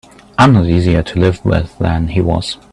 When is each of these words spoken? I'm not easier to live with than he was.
I'm 0.35 0.53
not 0.53 0.65
easier 0.65 1.03
to 1.03 1.19
live 1.19 1.45
with 1.45 1.77
than 1.77 2.07
he 2.07 2.21
was. 2.21 2.57